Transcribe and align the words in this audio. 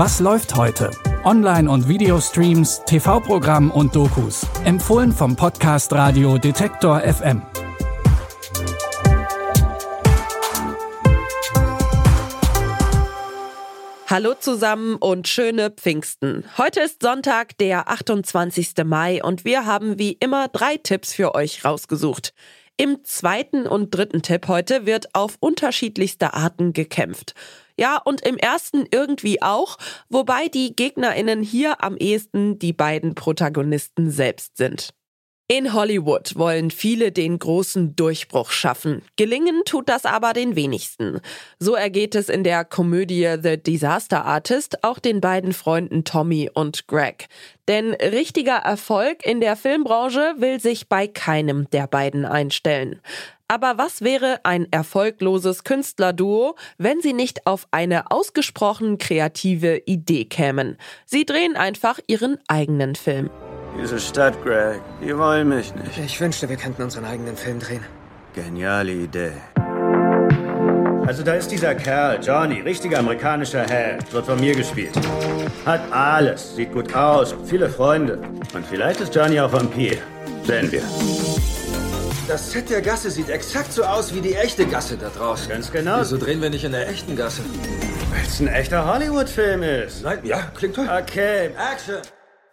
Was 0.00 0.20
läuft 0.20 0.54
heute? 0.54 0.92
Online- 1.24 1.68
und 1.68 1.88
Videostreams, 1.88 2.82
TV-Programm 2.86 3.72
und 3.72 3.96
Dokus. 3.96 4.46
Empfohlen 4.64 5.10
vom 5.10 5.34
Podcast 5.34 5.92
Radio 5.92 6.38
Detektor 6.38 7.00
FM. 7.00 7.42
Hallo 14.06 14.34
zusammen 14.38 14.94
und 14.94 15.26
schöne 15.26 15.70
Pfingsten. 15.70 16.44
Heute 16.56 16.78
ist 16.78 17.02
Sonntag, 17.02 17.58
der 17.58 17.90
28. 17.90 18.84
Mai 18.84 19.20
und 19.20 19.44
wir 19.44 19.66
haben 19.66 19.98
wie 19.98 20.12
immer 20.12 20.46
drei 20.46 20.76
Tipps 20.76 21.12
für 21.12 21.34
euch 21.34 21.64
rausgesucht. 21.64 22.34
Im 22.76 23.02
zweiten 23.02 23.66
und 23.66 23.92
dritten 23.92 24.22
Tipp 24.22 24.46
heute 24.46 24.86
wird 24.86 25.12
auf 25.16 25.38
unterschiedlichste 25.40 26.34
Arten 26.34 26.72
gekämpft. 26.72 27.34
Ja, 27.78 27.96
und 28.04 28.22
im 28.22 28.36
ersten 28.36 28.86
irgendwie 28.90 29.40
auch, 29.40 29.78
wobei 30.08 30.48
die 30.48 30.74
Gegnerinnen 30.74 31.42
hier 31.42 31.82
am 31.82 31.96
ehesten 31.96 32.58
die 32.58 32.72
beiden 32.72 33.14
Protagonisten 33.14 34.10
selbst 34.10 34.56
sind. 34.56 34.90
In 35.50 35.72
Hollywood 35.72 36.36
wollen 36.36 36.70
viele 36.70 37.10
den 37.10 37.38
großen 37.38 37.96
Durchbruch 37.96 38.50
schaffen. 38.50 39.00
Gelingen 39.16 39.62
tut 39.64 39.88
das 39.88 40.04
aber 40.04 40.34
den 40.34 40.56
wenigsten. 40.56 41.20
So 41.58 41.74
ergeht 41.74 42.14
es 42.14 42.28
in 42.28 42.44
der 42.44 42.66
Komödie 42.66 43.36
The 43.42 43.56
Disaster 43.56 44.26
Artist 44.26 44.84
auch 44.84 44.98
den 44.98 45.22
beiden 45.22 45.54
Freunden 45.54 46.04
Tommy 46.04 46.50
und 46.52 46.86
Greg. 46.86 47.28
Denn 47.66 47.94
richtiger 47.94 48.56
Erfolg 48.56 49.24
in 49.24 49.40
der 49.40 49.56
Filmbranche 49.56 50.34
will 50.36 50.60
sich 50.60 50.86
bei 50.90 51.06
keinem 51.06 51.70
der 51.70 51.86
beiden 51.86 52.26
einstellen. 52.26 53.00
Aber 53.50 53.78
was 53.78 54.02
wäre 54.02 54.40
ein 54.42 54.70
erfolgloses 54.70 55.64
Künstlerduo, 55.64 56.54
wenn 56.76 57.00
sie 57.00 57.14
nicht 57.14 57.46
auf 57.46 57.66
eine 57.70 58.10
ausgesprochen 58.10 58.98
kreative 58.98 59.78
Idee 59.86 60.26
kämen? 60.26 60.76
Sie 61.06 61.24
drehen 61.24 61.56
einfach 61.56 61.98
ihren 62.06 62.38
eigenen 62.46 62.94
Film. 62.94 63.30
Diese 63.80 63.98
Stadt, 63.98 64.34
Greg, 64.44 64.82
die 65.02 65.16
wollen 65.16 65.48
mich 65.48 65.74
nicht. 65.74 65.96
Ich 65.96 66.20
wünschte, 66.20 66.46
wir 66.50 66.56
könnten 66.56 66.82
unseren 66.82 67.06
eigenen 67.06 67.38
Film 67.38 67.58
drehen. 67.58 67.84
Geniale 68.34 68.92
Idee. 68.92 69.32
Also 71.06 71.22
da 71.22 71.32
ist 71.32 71.50
dieser 71.50 71.74
Kerl, 71.74 72.22
Johnny, 72.22 72.60
richtiger 72.60 72.98
amerikanischer 72.98 73.66
Held, 73.66 74.12
wird 74.12 74.26
von 74.26 74.38
mir 74.38 74.54
gespielt. 74.54 74.94
Hat 75.64 75.80
alles, 75.90 76.54
sieht 76.54 76.70
gut 76.70 76.94
aus, 76.94 77.34
viele 77.46 77.70
Freunde. 77.70 78.20
Und 78.52 78.66
vielleicht 78.66 79.00
ist 79.00 79.14
Johnny 79.14 79.40
auch 79.40 79.50
Vampir. 79.50 79.96
Sehen 80.44 80.70
wir. 80.70 80.82
Das 82.28 82.52
Set 82.52 82.68
der 82.68 82.82
Gasse 82.82 83.10
sieht 83.10 83.30
exakt 83.30 83.72
so 83.72 83.84
aus 83.84 84.14
wie 84.14 84.20
die 84.20 84.34
echte 84.34 84.66
Gasse 84.66 84.98
da 84.98 85.08
draußen. 85.08 85.48
Ganz 85.48 85.72
genau. 85.72 86.00
Wieso 86.00 86.18
drehen 86.18 86.42
wir 86.42 86.50
nicht 86.50 86.62
in 86.62 86.72
der 86.72 86.86
echten 86.86 87.16
Gasse? 87.16 87.40
Weil 88.10 88.26
es 88.26 88.38
ein 88.38 88.48
echter 88.48 88.84
Hollywood-Film 88.84 89.62
ist. 89.62 90.02
Nein, 90.02 90.18
ja, 90.24 90.42
klingt 90.54 90.76
toll. 90.76 90.86
Okay. 90.90 91.52
Action! 91.56 92.02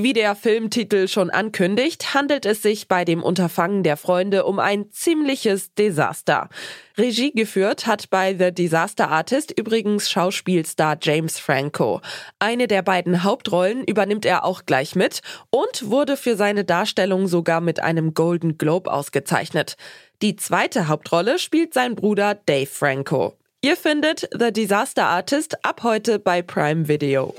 Wie 0.00 0.12
der 0.12 0.36
Filmtitel 0.36 1.08
schon 1.08 1.28
ankündigt, 1.28 2.14
handelt 2.14 2.46
es 2.46 2.62
sich 2.62 2.86
bei 2.86 3.04
dem 3.04 3.20
Unterfangen 3.20 3.82
der 3.82 3.96
Freunde 3.96 4.44
um 4.44 4.60
ein 4.60 4.92
ziemliches 4.92 5.74
Desaster. 5.74 6.48
Regie 6.96 7.32
geführt 7.32 7.88
hat 7.88 8.08
bei 8.08 8.32
The 8.38 8.52
Disaster 8.52 9.10
Artist 9.10 9.58
übrigens 9.58 10.08
Schauspielstar 10.08 10.98
James 11.02 11.40
Franco. 11.40 12.00
Eine 12.38 12.68
der 12.68 12.82
beiden 12.82 13.24
Hauptrollen 13.24 13.82
übernimmt 13.82 14.24
er 14.24 14.44
auch 14.44 14.66
gleich 14.66 14.94
mit 14.94 15.20
und 15.50 15.90
wurde 15.90 16.16
für 16.16 16.36
seine 16.36 16.64
Darstellung 16.64 17.26
sogar 17.26 17.60
mit 17.60 17.80
einem 17.80 18.14
Golden 18.14 18.56
Globe 18.56 18.92
ausgezeichnet. 18.92 19.74
Die 20.22 20.36
zweite 20.36 20.86
Hauptrolle 20.86 21.40
spielt 21.40 21.74
sein 21.74 21.96
Bruder 21.96 22.36
Dave 22.36 22.66
Franco. 22.66 23.34
Ihr 23.62 23.76
findet 23.76 24.28
The 24.32 24.52
Disaster 24.52 25.06
Artist 25.06 25.64
ab 25.64 25.82
heute 25.82 26.20
bei 26.20 26.40
Prime 26.40 26.86
Video. 26.86 27.34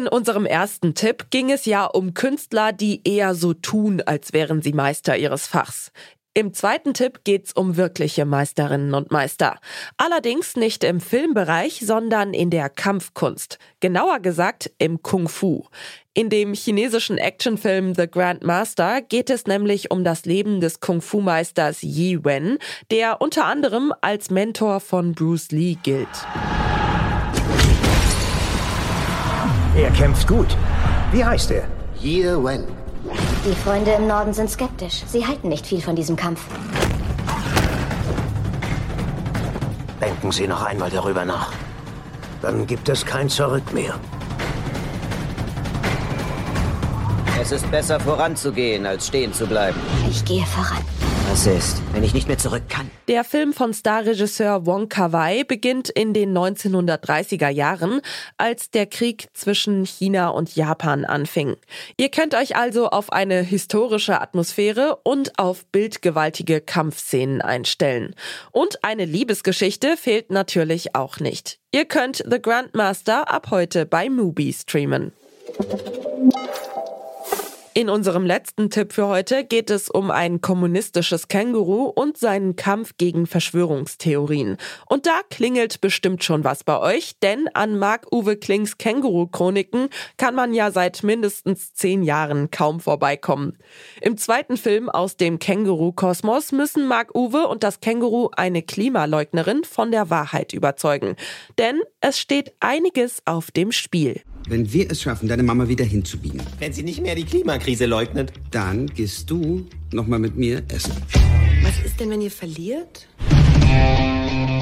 In 0.00 0.08
unserem 0.08 0.46
ersten 0.46 0.94
Tipp 0.94 1.26
ging 1.28 1.50
es 1.50 1.66
ja 1.66 1.84
um 1.84 2.14
Künstler, 2.14 2.72
die 2.72 3.02
eher 3.06 3.34
so 3.34 3.52
tun, 3.52 4.00
als 4.00 4.32
wären 4.32 4.62
sie 4.62 4.72
Meister 4.72 5.18
ihres 5.18 5.46
Fachs. 5.46 5.92
Im 6.32 6.54
zweiten 6.54 6.94
Tipp 6.94 7.20
geht's 7.24 7.52
um 7.52 7.76
wirkliche 7.76 8.24
Meisterinnen 8.24 8.94
und 8.94 9.10
Meister. 9.10 9.58
Allerdings 9.98 10.56
nicht 10.56 10.84
im 10.84 11.02
Filmbereich, 11.02 11.82
sondern 11.84 12.32
in 12.32 12.48
der 12.48 12.70
Kampfkunst. 12.70 13.58
Genauer 13.80 14.20
gesagt 14.20 14.70
im 14.78 15.02
Kung 15.02 15.28
Fu. 15.28 15.66
In 16.14 16.30
dem 16.30 16.54
chinesischen 16.54 17.18
Actionfilm 17.18 17.94
The 17.94 18.10
Grand 18.10 18.42
Master 18.42 19.02
geht 19.02 19.28
es 19.28 19.46
nämlich 19.46 19.90
um 19.90 20.02
das 20.02 20.24
Leben 20.24 20.62
des 20.62 20.80
Kung 20.80 21.02
Fu 21.02 21.20
Meisters 21.20 21.82
Yi 21.82 22.24
Wen, 22.24 22.56
der 22.90 23.20
unter 23.20 23.44
anderem 23.44 23.92
als 24.00 24.30
Mentor 24.30 24.80
von 24.80 25.12
Bruce 25.12 25.50
Lee 25.50 25.76
gilt. 25.82 26.08
Er 29.80 29.90
kämpft 29.92 30.28
gut. 30.28 30.58
Wie 31.10 31.24
heißt 31.24 31.52
er? 31.52 31.64
Ye 31.98 32.36
Wen. 32.44 32.64
Die 33.46 33.54
Freunde 33.64 33.92
im 33.92 34.06
Norden 34.06 34.34
sind 34.34 34.50
skeptisch. 34.50 35.02
Sie 35.06 35.26
halten 35.26 35.48
nicht 35.48 35.66
viel 35.66 35.80
von 35.80 35.96
diesem 35.96 36.16
Kampf. 36.16 36.42
Denken 39.98 40.32
Sie 40.32 40.46
noch 40.46 40.62
einmal 40.66 40.90
darüber 40.90 41.24
nach. 41.24 41.52
Dann 42.42 42.66
gibt 42.66 42.90
es 42.90 43.06
kein 43.06 43.30
Zurück 43.30 43.72
mehr. 43.72 43.94
Es 47.40 47.50
ist 47.50 47.70
besser 47.70 47.98
voranzugehen, 47.98 48.84
als 48.84 49.06
stehen 49.06 49.32
zu 49.32 49.46
bleiben. 49.46 49.80
Ich 50.10 50.22
gehe 50.26 50.44
voran. 50.44 50.84
Was 51.30 51.46
ist, 51.46 51.80
wenn 51.92 52.02
ich 52.02 52.12
nicht 52.12 52.26
mehr 52.26 52.38
zurück 52.38 52.64
kann? 52.68 52.90
Der 53.06 53.22
Film 53.22 53.52
von 53.52 53.72
Starregisseur 53.72 54.66
Wong 54.66 54.88
Kar-wai 54.88 55.44
beginnt 55.44 55.88
in 55.88 56.12
den 56.12 56.36
1930er 56.36 57.48
Jahren, 57.48 58.00
als 58.36 58.72
der 58.72 58.86
Krieg 58.86 59.28
zwischen 59.32 59.86
China 59.86 60.30
und 60.30 60.56
Japan 60.56 61.04
anfing. 61.04 61.54
Ihr 61.96 62.08
könnt 62.08 62.34
euch 62.34 62.56
also 62.56 62.88
auf 62.88 63.12
eine 63.12 63.42
historische 63.42 64.20
Atmosphäre 64.20 64.98
und 65.04 65.38
auf 65.38 65.64
bildgewaltige 65.66 66.60
Kampfszenen 66.60 67.42
einstellen. 67.42 68.16
Und 68.50 68.82
eine 68.82 69.04
Liebesgeschichte 69.04 69.96
fehlt 69.96 70.30
natürlich 70.30 70.96
auch 70.96 71.20
nicht. 71.20 71.60
Ihr 71.70 71.84
könnt 71.84 72.24
The 72.28 72.42
Grandmaster 72.42 73.30
ab 73.32 73.52
heute 73.52 73.86
bei 73.86 74.10
Mubi 74.10 74.52
streamen. 74.52 75.12
In 77.72 77.88
unserem 77.88 78.26
letzten 78.26 78.68
Tipp 78.68 78.92
für 78.92 79.06
heute 79.06 79.44
geht 79.44 79.70
es 79.70 79.88
um 79.88 80.10
ein 80.10 80.40
kommunistisches 80.40 81.28
Känguru 81.28 81.84
und 81.84 82.18
seinen 82.18 82.56
Kampf 82.56 82.94
gegen 82.98 83.28
Verschwörungstheorien. 83.28 84.56
Und 84.86 85.06
da 85.06 85.20
klingelt 85.30 85.80
bestimmt 85.80 86.24
schon 86.24 86.42
was 86.42 86.64
bei 86.64 86.80
euch, 86.80 87.12
denn 87.22 87.48
an 87.54 87.78
Marc-Uwe 87.78 88.36
Klings 88.36 88.76
Känguru-Chroniken 88.76 89.88
kann 90.16 90.34
man 90.34 90.52
ja 90.52 90.72
seit 90.72 91.04
mindestens 91.04 91.72
zehn 91.72 92.02
Jahren 92.02 92.50
kaum 92.50 92.80
vorbeikommen. 92.80 93.56
Im 94.00 94.16
zweiten 94.16 94.56
Film 94.56 94.88
aus 94.88 95.16
dem 95.16 95.38
Känguru-Kosmos 95.38 96.50
müssen 96.50 96.88
Marc-Uwe 96.88 97.46
und 97.46 97.62
das 97.62 97.78
Känguru 97.78 98.30
eine 98.36 98.62
Klimaleugnerin 98.62 99.62
von 99.62 99.92
der 99.92 100.10
Wahrheit 100.10 100.52
überzeugen. 100.52 101.14
Denn 101.58 101.80
es 102.00 102.18
steht 102.18 102.52
einiges 102.58 103.22
auf 103.26 103.52
dem 103.52 103.70
Spiel. 103.70 104.22
Wenn 104.50 104.72
wir 104.72 104.90
es 104.90 105.00
schaffen, 105.00 105.28
deine 105.28 105.44
Mama 105.44 105.68
wieder 105.68 105.84
hinzubiegen, 105.84 106.42
Wenn 106.58 106.72
sie 106.72 106.82
nicht 106.82 107.00
mehr 107.00 107.14
die 107.14 107.24
Klimakrise 107.24 107.86
leugnet. 107.86 108.32
dann 108.50 108.88
gehst 108.88 109.30
du 109.30 109.64
nochmal 109.92 110.18
mit 110.18 110.36
mir 110.36 110.64
essen. 110.74 110.90
Was 111.62 111.78
ist 111.86 112.00
denn, 112.00 112.10
wenn 112.10 112.20
ihr 112.20 112.32
verliert? 112.32 113.06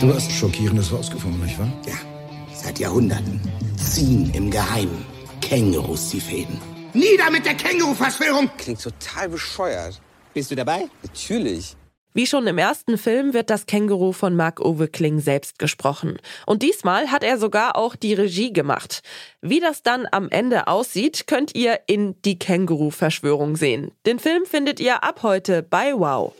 Du 0.00 0.12
hast 0.12 0.32
Schockierendes 0.32 0.92
rausgefunden, 0.92 1.40
nicht 1.44 1.56
wahr? 1.56 1.72
Ja, 1.86 1.94
seit 2.52 2.80
Jahrhunderten 2.80 3.40
ziehen 3.76 4.28
im 4.34 4.50
Geheimen 4.50 5.04
Kängurus 5.40 6.10
die 6.10 6.20
Fäden. 6.20 6.58
Nieder 6.92 7.30
mit 7.30 7.46
der 7.46 7.54
Känguru-Verschwörung! 7.54 8.50
Klingt 8.58 8.82
total 8.82 9.28
bescheuert. 9.28 10.00
Bist 10.34 10.50
du 10.50 10.56
dabei? 10.56 10.86
Natürlich. 11.04 11.76
Wie 12.16 12.26
schon 12.26 12.46
im 12.46 12.56
ersten 12.56 12.96
Film 12.96 13.34
wird 13.34 13.50
das 13.50 13.66
Känguru 13.66 14.12
von 14.12 14.34
Marc-Uwe 14.34 14.88
Kling 14.88 15.20
selbst 15.20 15.58
gesprochen. 15.58 16.16
Und 16.46 16.62
diesmal 16.62 17.10
hat 17.10 17.22
er 17.22 17.36
sogar 17.36 17.76
auch 17.76 17.94
die 17.94 18.14
Regie 18.14 18.54
gemacht. 18.54 19.02
Wie 19.42 19.60
das 19.60 19.82
dann 19.82 20.08
am 20.10 20.30
Ende 20.30 20.66
aussieht, 20.66 21.26
könnt 21.26 21.54
ihr 21.54 21.80
in 21.86 22.14
Die 22.22 22.38
Känguru-Verschwörung 22.38 23.56
sehen. 23.56 23.90
Den 24.06 24.18
Film 24.18 24.46
findet 24.46 24.80
ihr 24.80 25.04
ab 25.04 25.22
heute 25.24 25.62
bei 25.62 25.92
Wow. 25.92 26.32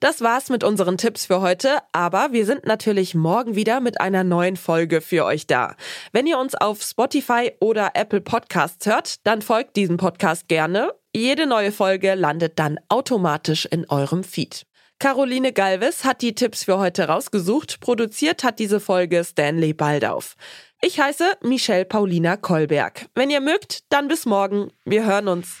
Das 0.00 0.22
war's 0.22 0.48
mit 0.48 0.64
unseren 0.64 0.96
Tipps 0.96 1.26
für 1.26 1.42
heute, 1.42 1.80
aber 1.92 2.32
wir 2.32 2.46
sind 2.46 2.64
natürlich 2.64 3.14
morgen 3.14 3.54
wieder 3.54 3.80
mit 3.80 4.00
einer 4.00 4.24
neuen 4.24 4.56
Folge 4.56 5.02
für 5.02 5.26
euch 5.26 5.46
da. 5.46 5.76
Wenn 6.12 6.26
ihr 6.26 6.38
uns 6.38 6.54
auf 6.54 6.80
Spotify 6.80 7.52
oder 7.60 7.90
Apple 7.92 8.22
Podcasts 8.22 8.86
hört, 8.86 9.26
dann 9.26 9.42
folgt 9.42 9.76
diesem 9.76 9.98
Podcast 9.98 10.48
gerne. 10.48 10.94
Jede 11.14 11.46
neue 11.46 11.72
Folge 11.72 12.14
landet 12.14 12.58
dann 12.58 12.80
automatisch 12.88 13.66
in 13.66 13.86
eurem 13.90 14.24
Feed. 14.24 14.64
Caroline 14.98 15.52
Galvis 15.52 16.04
hat 16.04 16.22
die 16.22 16.34
Tipps 16.34 16.64
für 16.64 16.78
heute 16.78 17.08
rausgesucht. 17.08 17.80
Produziert 17.80 18.44
hat 18.44 18.58
diese 18.58 18.80
Folge 18.80 19.22
Stanley 19.22 19.74
Baldauf. 19.74 20.36
Ich 20.80 21.00
heiße 21.00 21.24
Michelle 21.42 21.84
Paulina 21.84 22.36
Kolberg. 22.36 23.06
Wenn 23.14 23.28
ihr 23.28 23.42
mögt, 23.42 23.80
dann 23.90 24.08
bis 24.08 24.24
morgen. 24.24 24.70
Wir 24.86 25.04
hören 25.04 25.28
uns. 25.28 25.58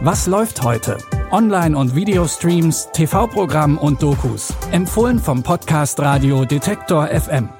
Was 0.00 0.26
läuft 0.26 0.62
heute? 0.62 0.98
Online- 1.30 1.76
und 1.76 1.94
Videostreams, 1.94 2.88
TV-Programm 2.92 3.78
und 3.78 4.02
Dokus. 4.02 4.52
Empfohlen 4.72 5.20
vom 5.20 5.44
Podcast 5.44 6.00
Radio 6.00 6.44
Detektor 6.44 7.06
FM. 7.08 7.50